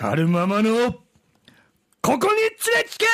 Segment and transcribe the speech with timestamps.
[0.00, 1.00] 光るままのこ
[2.02, 3.06] こに連れつけ！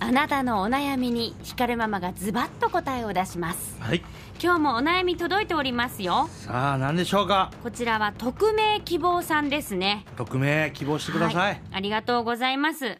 [0.00, 3.80] あなたのお悩みに光るママがズバッと答えを出します。
[3.80, 4.02] はい。
[4.42, 6.28] 今日もお悩み届いておりますよ。
[6.32, 7.52] さあ何でしょうか？
[7.62, 10.04] こちらは匿名希望さんですね。
[10.16, 12.98] 匿名希望してください、はい、ありがとうございます。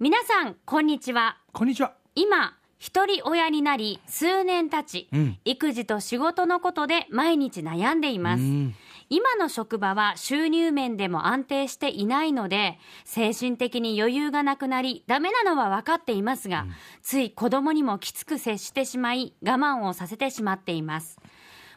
[0.00, 1.38] 皆さんこんにちは。
[1.52, 1.92] こんにちは。
[2.16, 5.38] 今一人親になり数年経ち、うん。
[5.44, 8.42] 育児と仕事のことで毎日悩んでいます。
[8.42, 8.74] うん
[9.14, 16.64] 今の職場は収入面でも安定していないので精神的に余裕がなくなりダメなのは分かっていますが、
[17.02, 21.18] つい子供にもきつく接してしまい我慢をさせてしまっています。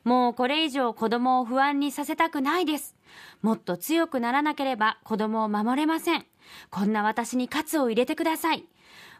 [0.05, 2.95] もうこれ以上子供を不安にさせたくないです。
[3.41, 6.25] もっと強くならなければ子供を守れません。
[6.69, 8.65] こんな私に喝を入れてください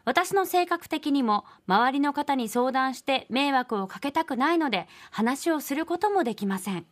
[0.06, 6.86] 私の性格的にも周りの方に相談して迷惑をかけたくないので話をすることもできません。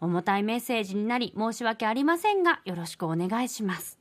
[0.00, 3.98] 重たいメッセージになり申し訳ありませんがよろしくお願いします。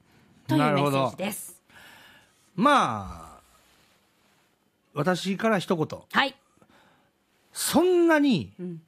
[0.48, 1.64] というメッセージです。
[2.56, 3.40] まあ
[4.94, 6.00] 私から一言。
[6.12, 6.36] はい。
[7.52, 8.82] そんなに、ん。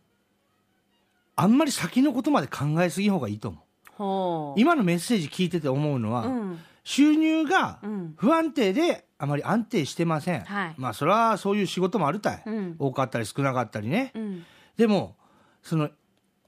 [1.35, 3.91] あんまり先のことまで考えすぎん方がいいと思う。
[3.97, 4.59] ほう。
[4.59, 8.13] 今のメッセージ聞いてて思うのは、うん収入がうん。
[8.17, 10.75] 不安定であまり安定してません、はい。
[10.77, 12.75] まあそれはそういう仕事もあるたい、うん。
[12.79, 14.45] 多かったり少なかったりね、うん。
[14.77, 15.15] でも
[15.61, 15.89] その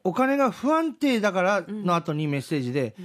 [0.03, 2.95] お金が不安定だからの後にメッセージで、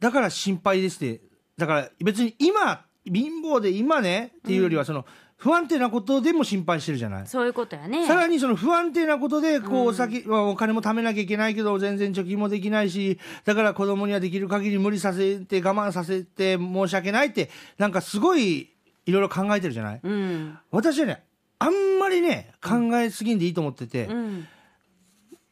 [0.00, 1.22] だから心配ですって
[1.56, 8.06] だから別に今貧乏で今ねっていうよりはその不安定なことでも心配してるじゃない、そういうことやね。
[8.06, 18.70] さらにその不安定なことで、こう、お先、まあお金も貯めなきゃいけないけど、全然貯金もできないし、だから子供にはできる限り無理させて、我慢させて申し訳ないって、なんかすごい、
[19.04, 20.58] いろいろ考えてるじゃない、うん。
[20.70, 21.22] 私はね、
[21.58, 24.48] あんまりね、考えすぎんでいいと思ってて、うん。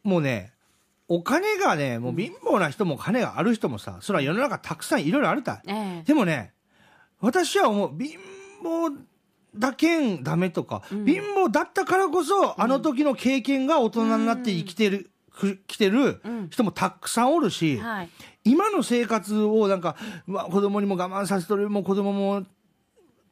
[0.03, 0.51] もうね、
[1.07, 5.53] お金がね、もう貧乏な人も金がある人もさ、それは世の中たくさんいろいろあるた。
[5.55, 5.61] い。
[5.67, 6.03] ええ。
[6.03, 6.53] でもね、
[7.21, 8.19] 私は思う、貧
[8.63, 8.95] 乏
[9.57, 18.09] だけんダメとか、貧乏だったからこそ、あの時の経験が大人になって生きてる、く来てる人もたくさんおるし、はい。
[18.43, 19.95] 今の生活をなんか、
[20.27, 22.45] うわ子供にも我慢させとる、もう子供も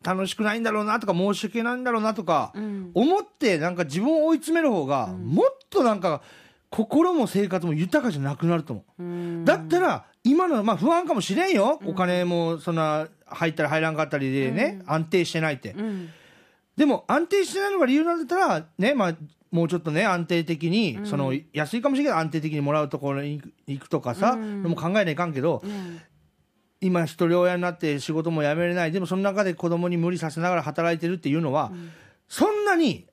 [0.04, 2.92] 楽しくないんだろうなとか、申し訳ないんだろうなとか、ん。
[2.94, 6.22] 思ってなんか自分を追い詰める方が、もっとなんか、
[6.70, 9.04] 心も生活も豊かじゃなくなると思う。
[9.04, 9.46] うん。
[9.46, 11.80] だったら、今の、まあ不安かもしれんよ。
[11.86, 15.72] お金も、そんな、入ったり入らんかったりでね、安定してないって。
[15.72, 16.10] うん。
[16.76, 19.16] でも、安定してないのが理由なんだったら、ね、まあ、
[19.52, 24.64] もうちょっとね、安定的に、その、安いかもしれんけど、安定的にもらうところに行くとかさ、うん。
[24.64, 26.00] のも考えないかんけど、うん。
[26.82, 28.92] 今一人親になって仕事も辞めれない。
[28.92, 31.72] でも、その中で子供に無理させながら働いてるっていうのは、
[32.28, 33.06] そんなに、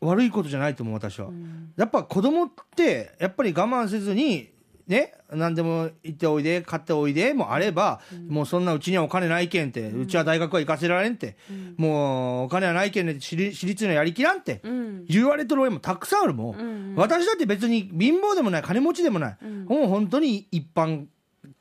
[0.00, 1.30] 悪いことじゃないと思う、私は。
[1.76, 4.50] やっぱ子供って、やっぱり我慢せずに、
[4.90, 11.36] ね、何でも行っておいで、買っておいでもあれば、もうそんなうちにはお金ないけんって、うちは大学は行かせられんって、
[11.76, 15.04] もうお金はないけんね私立のやりきらんって、うん。
[15.06, 16.94] 言われてる親もたくさんあるもん。
[16.96, 19.36] 私だって別に貧乏でもない、金持ちでもない。
[19.68, 21.04] もう本当に一般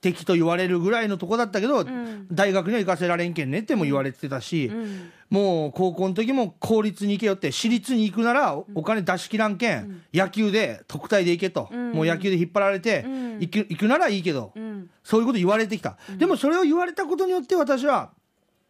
[0.01, 2.27] 的と言われるぐらいのとこだったけど、ん。
[2.31, 5.11] 大学には行かせられんけんねっても言われてたし、うん。
[5.29, 11.91] もう高校の時も公立に行けよって、私立に行くならお金出し切らんけん、野球で特待で行けと、ん。
[11.91, 13.39] もう野球で引っ張られて、ん。
[13.39, 14.89] 行く行くならいいけど、うん。
[15.03, 15.97] そういうこと言われてきた。
[16.17, 18.11] でもそれを言われたことによって私は、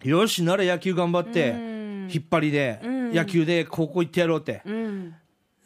[0.04, 2.10] よし、なら野球頑張って、うん。
[2.12, 3.14] 引っ張りで、ん。
[3.14, 4.64] 野球で高校行ってやろうって。
[4.66, 5.16] うん。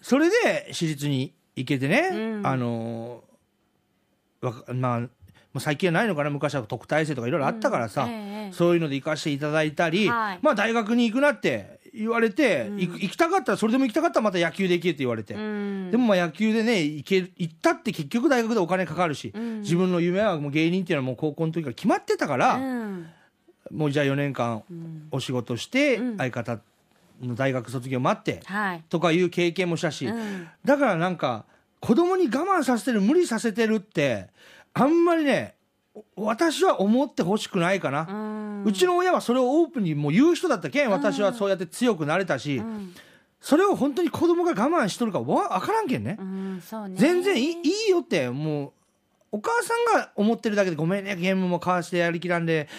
[0.02, 2.48] それで私立に行けてね、うん。
[2.48, 3.34] あのー
[4.44, 4.74] わか
[5.54, 10.40] まあ、最近はないのかな、昔は特待生とかいろいろあったからさ、うんええそういうので行かせていただいたり、はい。
[10.42, 15.34] まあ大学に行くなって言われて、行く行きたかったら、それでも行きたかったらまた野球で行けって言われて。
[15.34, 15.90] うん。
[15.92, 19.62] でもまあ野球でね、行け、行ったって結局大学でお金かかるし、ん。
[19.62, 23.08] 自分の夢はもう芸人っていうのはもう高校の時から決まってたから、うん。
[23.72, 24.64] もうじゃあ4年間
[25.12, 26.60] お仕事して、相方
[27.22, 28.84] の大学卒業待って、はい。
[28.90, 30.48] とかいう経験もしたし、うん。
[30.64, 31.46] だからなんか、
[31.80, 34.30] 子供に我慢させてる、無理させてるって、
[34.74, 35.56] あんまりね、
[36.16, 38.08] お私は思ってほしくないかな。
[38.10, 38.64] うん。
[38.66, 42.94] うちの親はそれをオープンにもう言う人だったけん、私はそうやって強くなれたし、うん。
[43.40, 46.18] それを本当に子供が我慢しとるかわわからんけんね。
[46.20, 46.64] うんね。
[46.96, 48.72] 全然いいよって、もう、
[49.34, 52.70] お母さんが思ってるだけで、ごめんね、ゲームも買わしてやりきらんで、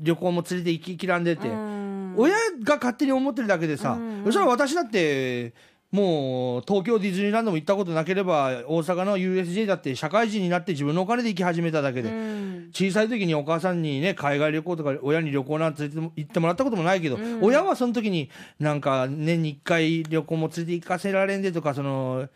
[0.00, 2.14] 旅行も連れて行ききらんでって、うん。
[2.16, 5.54] 親が勝手に思ってるだけでさ、うんそしたら私だって、
[5.90, 12.70] もう東京ディズニーランドも行ったことなければ、大阪の USJ だって社会人になって自分のお金で行き始めただけで、うん。
[12.72, 22.28] 小さい時にお母さんにね、海外旅行とか親に旅行なんて行ってもらったこともないけど、親はその時になんか年に1回旅行も連れて行かせられんでとか、その、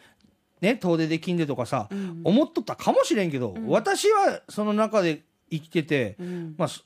[0.61, 2.21] ね遠出できんでとかさ、うん。
[2.25, 3.69] 思っとったかもしれんけど、ん。
[3.69, 5.23] 私はその中で
[5.53, 6.55] 生きてて、うん。
[6.59, 6.83] まあす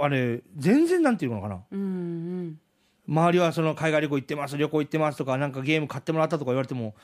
[0.00, 1.60] あれ全然なんていうのかな。
[1.70, 2.60] うんうん
[3.08, 6.94] 周りはその海外旅行行ってます旅行行ってますとかなんかゲーム買ってもらったとか言われても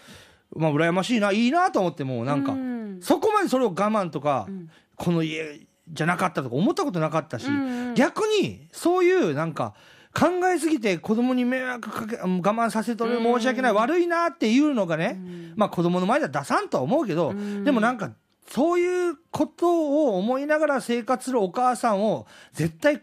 [0.57, 2.99] まあ羨ましいないいなと思ってもなんか、うん。
[3.01, 4.69] そこまでそれを我慢とか、ん。
[4.97, 7.95] この家じゃなかったとか思ったことなかったし、うんうん。
[7.95, 9.75] 逆にそういうなんか
[10.15, 15.21] 考えすぎて子供に迷惑かけ我慢させとる申し訳ない、悪いなっていうのがね、
[15.57, 17.65] まあ子供の前では出さんとは思うけど、ん。
[17.65, 18.13] でもなんか
[18.49, 23.03] そういうことを思いながら生活するお母さんを絶対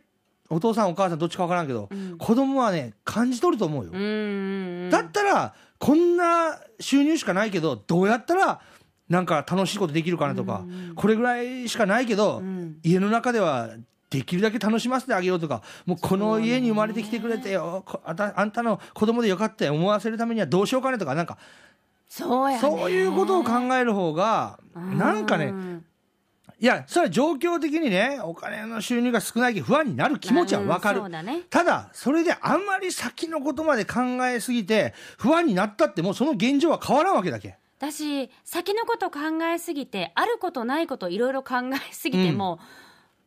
[0.49, 2.17] お父さんお母さんどっちか分からんけど、ん。
[2.17, 3.91] 子供はね感じ取ると思うよ。
[3.93, 8.59] うんうんだったらこんな収入しかないけどどうやったら
[9.07, 10.63] なんか楽しいことできるかなとか、
[10.95, 12.77] これぐらいしかないけど、ん。
[12.83, 13.69] 家の中では
[14.09, 21.37] できるだけ楽しませてあげようとかもうこの家に生まれてきてくれてよ、こあたあんたの子供でよかったよ思わせるためにはどうしようかねとかなんか
[22.07, 22.61] そうやね。
[22.61, 25.85] そういうことを考える方がなんかねうん
[26.59, 31.41] いやそれは状況的にねお金の収入が少ないけど不安になる気持ちはわかる、うんだね。
[31.49, 37.57] ただそれであんまり先のことまで考えすぎて不安になったってもうその現状は変わらんわけだけ。
[37.79, 39.19] だし先のこと考
[39.53, 42.59] えすぎてあることないこといろいろ考えすぎても、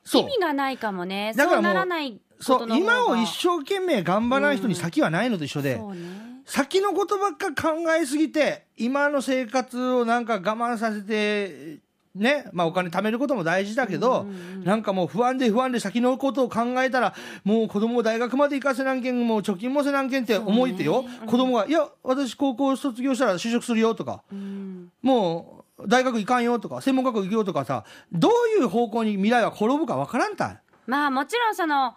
[0.05, 0.23] そう。
[0.23, 1.33] 意味がないかもね。
[1.37, 6.01] だからもうそうならないこそう今を一生懸命頑張らない人に先はないのと一緒で、そうね。
[6.45, 11.79] 先のことばっか考えすぎて今の生活をなんか我慢させて
[12.15, 14.27] ねまあお金貯めることも大事だけど、
[14.65, 17.15] なんかもう不安で不安で先のことを考えたら
[17.45, 24.23] もう子供を大学まで行かせなんけんもう貯金もせなんけんって思いてよ、子供が「いや私高校卒業したら就職するよ」とか、
[25.03, 30.59] もう大学行かんよとか専門学校行くよとかさどういう方向に未来は転ぶかわからんたい。
[30.87, 31.95] まあもちろんその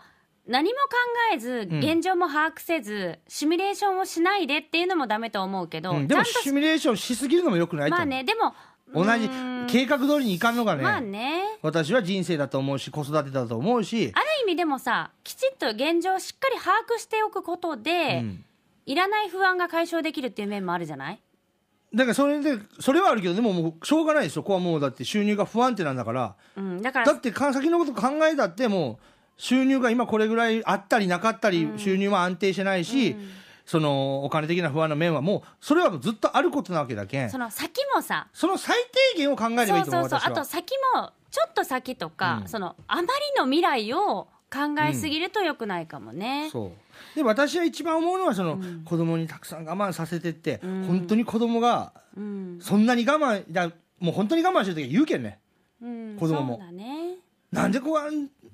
[0.47, 0.95] 何も考
[1.33, 1.79] えずん。
[1.79, 8.53] 現状も把握せず、シミュレーションをしないでっていうのもダメと思うけど、うん、でもシミュレーションしすぎるのもよくないまあねでも
[8.95, 9.67] 同じうん。
[9.67, 11.41] 計画通りにいかんのがね,、まあね。
[11.61, 18.45] 私は人生だと思うし子育てだと思うし、ある意味でもさきちっと現状をしっかり把握しておくことで、うん。
[18.85, 21.19] いらない不安が解消できるっていう面もあるじゃない？
[21.93, 26.35] だからそれでそれはあるけどでももうしょうがないですよここはもうだって収入が不安定なんだから。
[26.55, 29.05] うん、だからだってか先のこと考えたってもう
[29.37, 33.15] 収入が今これぐらいあったりなかったり、収入は安定してないし、
[33.65, 37.29] そのお金的な不安の面はもうそれはもうずっとあることなわけだけん。
[37.29, 38.77] その先もさその最
[39.13, 42.47] 低限を考えればいいと思うそうそうあと先もちょっと先とか、うん。
[42.47, 43.07] そのあまり
[43.37, 46.71] の未来を考えすぎると良くないかもね、そう。
[47.15, 50.85] で私は一番思うのはその、子供にたくさん我慢させてって、ん。
[50.85, 52.59] 本当に子供がうん。
[52.61, 53.69] そんなに我慢だ
[53.99, 55.39] もう本当に我慢してる時は言うけんね。
[55.81, 56.55] うん、子供も。
[56.55, 57.15] そうだね。
[57.51, 58.44] なんでこう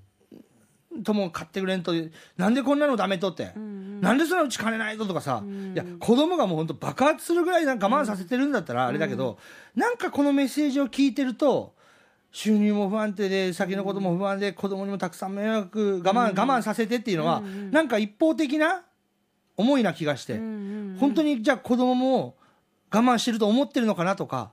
[1.03, 1.93] とも買ってくれんと
[2.37, 5.43] なんでこんなのダメとって、なんでそんなうち金ないととかさ、
[5.73, 9.37] いや子供がもう本当爆発するぐらいなんか我慢させてるんだったらあれだけど、
[9.75, 11.73] なんかこのメッセージを聞いてると
[12.31, 18.83] 収入も不安定で先のことも不安で子供にもたくさん迷惑我慢、我慢させてっていうのは、なんか一方的な
[19.57, 20.37] 思いな気がして、
[20.99, 22.35] 本当にじゃあ子供も
[22.93, 24.51] 我慢してると思ってるのかなとか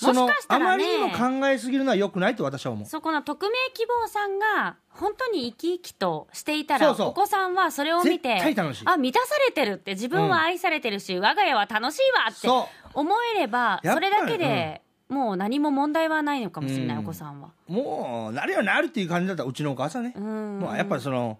[0.00, 2.86] そのもしかしたあまりにも考えすぎるのは良くないと私は思う。
[2.86, 8.40] そこの匿名希望さんが本当に生き生きとしていたらお子さんはそれを見て
[8.86, 14.80] あ満たされてるって自分は愛されてるし、我が家は楽しいわってそ思えればそれだけで、
[15.10, 17.50] もう何も問題はないのかもしれない、うんお子さんは。
[17.68, 20.60] もうなるよなるっていう感じだったうちのお母さんね、ん。
[20.60, 21.38] もうやっぱりその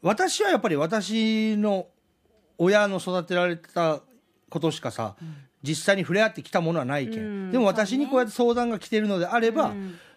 [0.00, 1.88] 私はやっぱり私の
[2.56, 4.00] 親の育てられた
[4.48, 5.16] ことしかさ、
[5.62, 7.50] 実際に触れ合ってきたものはないけん、うん。
[7.50, 9.72] でも私にこうやって相談が来てるのであれば、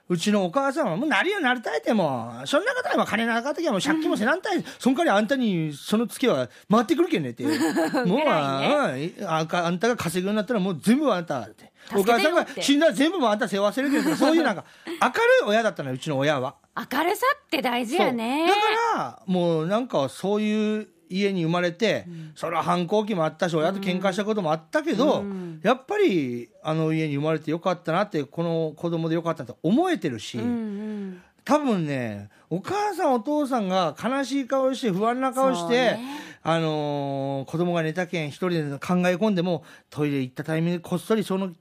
[0.07, 7.43] うちのお母さんはもうなるよなりたいってもうそんなことは金なかったきゃもう借金もせなんたい、そんかりあんたにその月は回ってくるけんねって。
[8.05, 16.55] もう、あああんたが稼ぐようになったらもう全部あんたってお母さんが死んだら全部もうあんた世話せるけどそういうなんか明るい親だったのようちの親は。
[16.77, 18.47] 明るさって大事やね。
[18.47, 18.59] だか
[18.95, 25.23] らもうなんかそういう家に生まれて、それは反抗期もあったし親と喧嘩したこともあったけど、
[25.61, 31.21] やっぱりあの家に生まれてよかったなってこの子供でよかったと思えてるし、うんうん。
[31.43, 35.99] 多分ねお母さんお父さんが悲しい顔して不安な顔して、ね。
[36.43, 41.51] あのー子供が寝たけん一人で考え込んでもトイレ行ったタイミングでこっそりその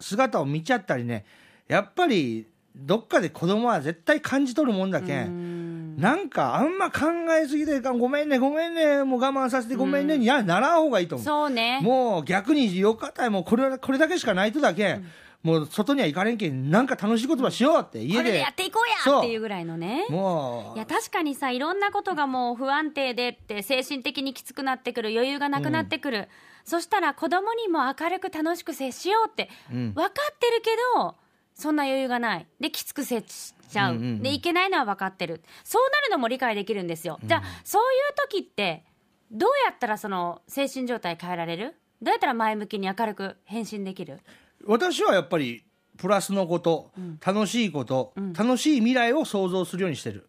[0.00, 1.24] 姿を見ちゃったりね。
[1.68, 5.55] やっぱりどっかで子供は絶対感じ取るもんだけん、
[5.96, 7.06] なんかあんま考
[7.42, 11.24] えすぎてごめんねごめんねもう我慢させてごめんねに、いやならん方がいいと思う。
[11.24, 11.80] そうね。
[11.82, 15.00] もう逆によかったよもうこれこれだけしかないとだけ、
[15.42, 18.16] もう外には行かれんけんなんか楽しいことはしようって家で。
[18.16, 20.06] これでやっていこうやっていうぐらいのね。
[20.10, 20.76] もう。
[20.76, 26.28] いや確かにさいろんなことがもう不安定でって精神的にきつくなってくる余裕がなくなってくる、
[26.64, 29.92] そしたら子供にも明るく楽しく接しようってうん。
[29.94, 31.14] 分かってるけど
[31.56, 32.46] そんな余裕がない。
[32.60, 34.22] できつく接しちゃう,、うんうんうん。
[34.22, 35.42] でいけないのは分かってる。
[35.64, 38.84] そうなるのも理解できるんですよ、じゃあそういう時って
[39.32, 41.74] どうやったらその精神状態変えられる？
[42.00, 44.20] どうやったら前向きに明るく返信できる？
[44.66, 45.64] 私はやっぱり
[45.96, 46.92] プラスのこと、
[47.24, 50.28] 楽しいこと、楽しい未来を想像するようにしてる、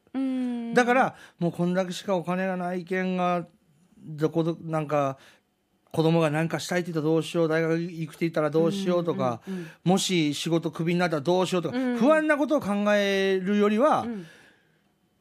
[0.74, 3.46] だからもうこんだけしかお金がないけんが
[4.00, 5.18] どこどなんか
[5.92, 9.42] 子供が何かしたいって言ったらどうしよう大学行くって言ったらどうしようとか、
[9.84, 14.06] もし仕事クビになったらどうしようとか、不安なことを考えるよりは、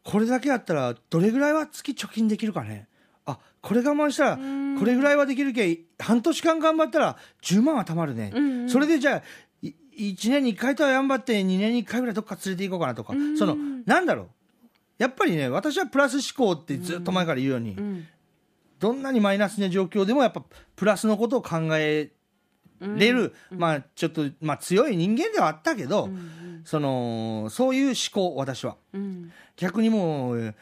[0.02, 2.88] これだけやったらどれぐらいは月貯金できるかね。
[3.24, 8.32] あこれ我慢したらこれぐらいはできるけ半年間頑張ったら10万は貯まるね、
[8.68, 9.22] それでじゃあ
[9.62, 14.28] い1年に1回とは頑張って2年に1回ぐらいどっか連れて行こうかなとか、そのなんだろう。
[14.98, 18.06] やっぱりね私はプラス思考ってずっと前から言うように、ん
[18.78, 20.42] どんなにマイナスな状況でもやっぱ
[20.74, 22.10] プラスのことを考え
[22.80, 26.10] れる、まあちょっと、まあ、強い人間ではあったけど、
[26.64, 28.76] そのそういう思考私は。
[28.92, 29.32] うん。
[29.56, 30.54] 逆にもうえ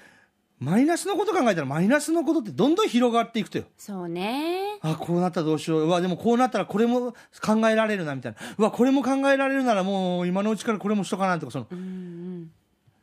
[0.60, 3.64] マイナスのこと考えたらマイナスのことってどんどん広がっていくとよ。
[3.76, 4.78] そうね。
[4.80, 5.82] あこうなったらどうしよう。
[5.82, 8.38] うわでもこうなったらこれも考えられるなみたいな。
[8.56, 11.66] うわこれも考えられるならもう今のうちからこれもしとかなとかその。
[11.70, 12.50] うんうん。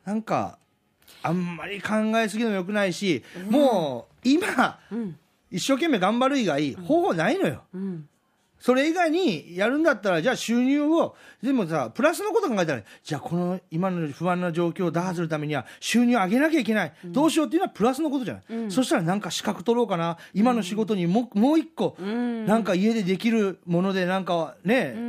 [0.04, 0.58] なんか
[1.22, 5.16] あんまり考えすぎるのもよくないし、もう今うん。
[5.50, 8.08] 一生懸命頑張る以外方法ないのよ、うん。
[8.58, 20.16] それ以外にやるんだったらじゃあ収入をでもさプラスのこと考えたらじゃあこの今の不安な状況を打破するためには収入を上げなきゃいけない、どうしようっていうのはプラスのことじゃない、そしたらなんか資格取ろうかな。
[20.32, 22.46] 今の仕事にも,、うもう一個、ん。
[22.46, 25.06] なんか家でできるものでなんかね、うんう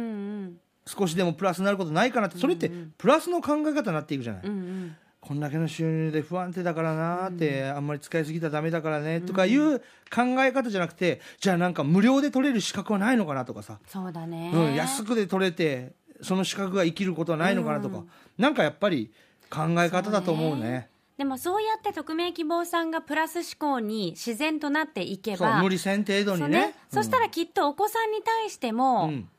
[0.48, 0.58] ん。
[0.86, 2.38] 少しでもプラスになることないかなって。
[2.38, 9.80] それってプラスの考え方になっていくじゃない、うんうんこんだけの収入で不安定だからなーって、あんまり使いすぎたらダメだからねとかいう
[10.14, 18.04] 考え方じゃなくてじゃあなんか無料で取れる資格はないのかなとかさ、そうだね、うん、安くで取れてその資格が生きることはないのかなとか、
[18.38, 19.14] なんかやっぱり
[19.50, 20.90] 考え方だと思うね。
[21.18, 26.76] でもそうやって匿名希望さんがプラス思考に自然となっていけばそう無理せん程度にね。
[26.92, 29.30] そしたらきっとお子さんに対しても、うん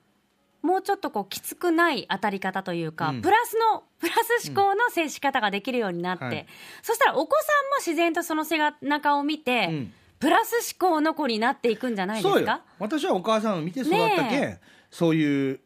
[0.65, 3.23] もうちょっとこうきつくない当たり方というか、うん。
[3.23, 6.47] プラスのプラス思考の接し方ができるようになって、はい
[6.83, 9.93] そしたらお子さんも自然とその背中を見て、うん。
[10.19, 12.39] プラス思考の子になっていくんじゃないでそうよ。
[12.41, 15.61] すか私はお母さんを見て育ったけん、ねそういう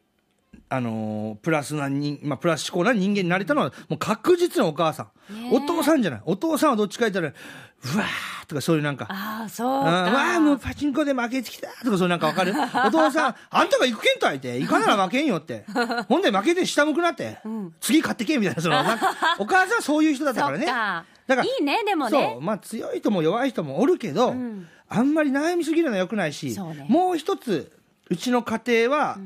[0.68, 6.22] あのープラスな人、まあ、プラス思考な人間になれたのはもう確実にお母さん、ねお父さんじゃない。
[6.24, 9.06] お父さんはどっちか言ったらうわーとかそういうなんか。
[9.10, 12.52] ああそうあかーわあもうパチンコで負けてきたとかそういうなんかわかる？
[12.86, 14.58] お父さんあんたが行くけんと相手。
[14.58, 15.64] 行かなら負けんよって。
[16.08, 17.38] ほんで負けて下向くなって、
[17.80, 18.76] 次買ってけみたいなその
[19.38, 20.66] お母さんはそういう人だったからね。
[20.66, 24.66] だからいいねでもそねうまあ強い人も弱い人もおるけど、ん。
[24.88, 26.86] あんまり悩みすぎるのはよくないし、そうね。
[26.88, 27.70] もう一つ
[28.08, 29.18] うちの家庭は、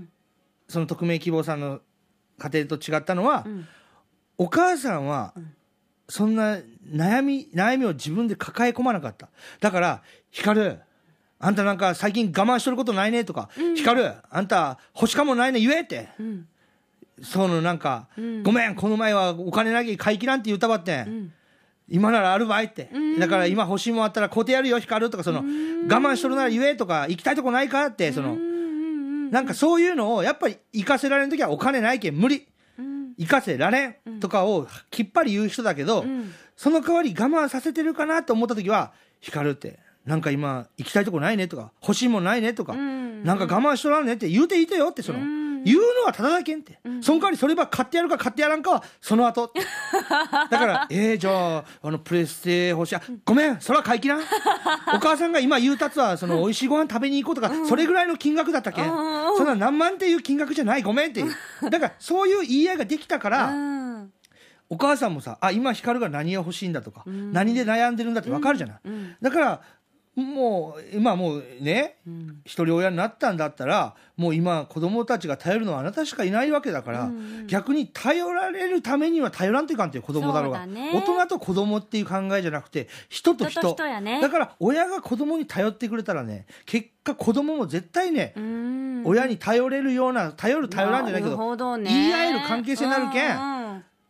[0.69, 1.81] その匿名希望さんの
[2.38, 3.69] 家庭と違ったのは、ん。
[4.38, 5.33] お母さんは、
[6.09, 9.28] そんな悩み悩みを自分で抱え込まなかった。
[9.61, 10.76] だから光
[11.38, 16.47] あんたなんか最近我慢しとることないねとか、光あんた欲しかもないね言えって、ん。
[17.23, 18.42] そのなんか、ん。
[18.42, 21.02] ごめんこの前はお金なきゃ買い切らんって言ったばって。
[21.02, 21.32] ん、ん。
[21.88, 28.37] 今ならあるばいって、だから今欲しいもんあったら買うてやるよ光るとかその我慢しとるなら言えとか行きたいとこないかってその。
[29.32, 32.47] なんかそういうのをやっぱり行かせられん時はお金ないけん無理
[33.19, 33.25] うん。
[33.25, 36.33] 行かせられんとかをきっぱり言う人だけど、ん。
[36.57, 49.52] その代わり我慢させてるかなと思った時は光るってなんか今行きたいとこないねとか欲しいもんないねとか、んなんか我慢しとらんねって言うていいとよってその、ん言うのはただだけんって、その代わりそれば買ってやるか買ってやらんかはその後。
[50.50, 52.97] だからえー、じゃああのプレステ欲しい。
[52.97, 54.21] あごめんそれは買い切らん。
[54.95, 59.37] お母さんが今言うたつはその美味しいご飯食べに行こうとか、それぐらいの金額だったけん、うん。
[59.37, 61.71] そんな何万っていう金額じゃないごめんっていう。
[61.71, 64.12] だからそういう言い合いができたから、うん。
[64.73, 68.81] お母さんもさあ今光が何が欲しいんだとか、何で悩んでるんだって分かるじゃない、
[69.21, 69.61] だから
[70.14, 71.97] もう今もうね、
[72.45, 77.11] 一人親になったんだったらもう今子供たちが頼るのはあなたしかいないわけだから、
[77.47, 80.92] 逆に頼られるためには頼らんといかんっていう子供だろうがね。
[80.95, 83.61] 大人と子供っていう考えじゃなくて人と人。
[83.61, 84.21] 人と人やね。
[84.21, 91.37] だから親が子供に頼ってくれたらね結果子供も絶対ね、うん親に頼れるような頼る頼らんじゃないけど
[91.78, 93.37] 言い合える関係性になるけん。
[93.37, 93.62] うんうん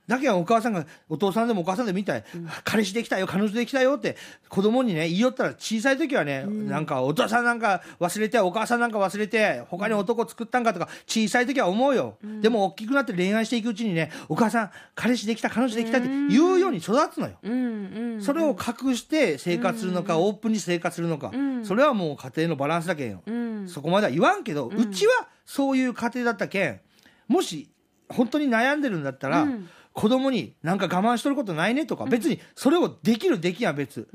[0.07, 2.25] だけどお母さんがお父さんでもお母さんでも見たい、
[2.65, 4.17] 彼氏できたよ彼女できたよって
[4.49, 17.57] 子供にね言いよったら小さい時はね、なんかお父さんなんか忘れてお母さんなんか忘れて他に男作ったんかとか小さい時は思うよ、でも大きくなって恋愛していくうちにねお母さん彼氏できた彼女できたって言うように育つのよ、うんう
[18.19, 21.33] んそれを隠して生活するのか、オープンに生活するのか、
[21.65, 23.69] それはもう家庭のバランスだけんよ、うん。
[23.69, 26.81] そこまでは言わんけど、うちはそういう家庭だったけん
[27.27, 27.69] もし
[28.09, 34.09] 本当に悩んでるんだったら、うん子供になんか我慢しとることないねとか、別にそれをできるできんは別、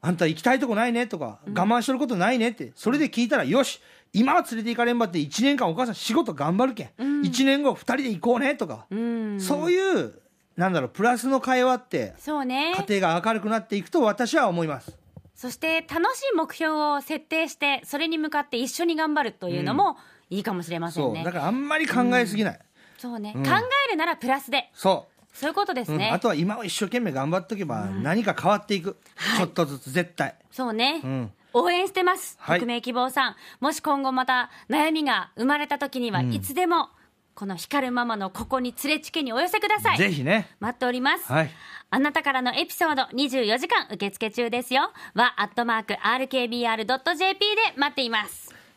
[0.00, 3.80] あんた行きたいとこないねとか、我慢しとることないねってそれで聞いたら、よし
[4.12, 6.90] 今は連れて行かれんばって1年間お母さん仕事頑張るけん、
[7.22, 9.40] 1年後2人で行こうねとか、うん。
[9.40, 10.14] そういう
[10.56, 12.74] なんだろうプラスの会話ってそうね。
[12.88, 14.96] 家庭が明るくなっていくと私は思います。
[15.34, 19.98] そして楽しい目標を設定してそれに向かって一緒に頑張るというのも
[20.30, 21.24] いいかもしれませんね、そう。
[21.24, 22.58] だからあんまり考えすぎない、
[22.98, 23.42] そうね、うん。
[23.44, 23.50] 考
[23.88, 24.70] えるならプラスで。
[24.74, 25.16] そう。
[25.36, 25.98] そういうことですうん。
[25.98, 28.96] ね、あとは今を一生懸命頑張っとけば何か変わっていく、
[29.36, 32.60] ちょっとずつ絶対、そうね、うん、応援してます、はい。
[32.60, 33.36] 匿名希望さん。
[33.60, 36.88] もし今後また悩みが生まれた時には、いつでも
[37.34, 39.98] この光るママのここに連れちけにお寄せください。
[39.98, 40.48] ぜひね。
[40.58, 41.50] 待っております、はい。
[41.90, 44.90] あなたからのエピソード24時間受付中ですよ。
[45.14, 48.55] は、アットマーク、rkbr.jp で待っています。